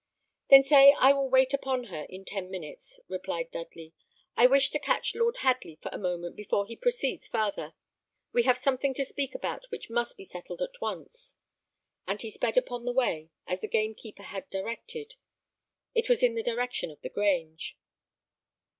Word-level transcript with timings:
"Then 0.49 0.63
say 0.63 0.95
I 0.99 1.13
will 1.13 1.29
wait 1.29 1.53
upon 1.53 1.83
her 1.83 2.05
in 2.09 2.25
ten 2.25 2.49
minutes," 2.49 2.99
replied 3.07 3.51
Dudley; 3.51 3.93
"I 4.35 4.47
wish 4.47 4.71
to 4.71 4.79
catch 4.79 5.13
Lord 5.13 5.37
Hadley 5.37 5.75
for 5.75 5.89
a 5.89 5.99
moment 5.99 6.35
before 6.35 6.65
he 6.65 6.75
proceeds 6.75 7.27
farther. 7.27 7.75
We 8.33 8.41
have 8.41 8.57
something 8.57 8.95
to 8.95 9.05
speak 9.05 9.35
about 9.35 9.65
which 9.69 9.91
must 9.91 10.17
be 10.17 10.23
settled 10.25 10.63
at 10.63 10.81
once." 10.81 11.35
And 12.07 12.19
he 12.19 12.31
sped 12.31 12.57
upon 12.57 12.83
the 12.85 12.93
way, 12.93 13.29
as 13.45 13.61
the 13.61 13.67
gamekeeper 13.67 14.23
had 14.23 14.49
directed. 14.49 15.13
It 15.93 16.09
was 16.09 16.23
in 16.23 16.33
the 16.33 16.41
direction 16.41 16.89
of 16.89 16.99
the 17.01 17.09
Grange. 17.09 17.77